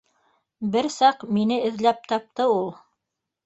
[0.75, 2.69] Бер саҡ мине эҙләп тапты ул